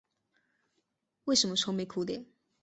[1.25, 2.25] 为什么愁眉苦脸？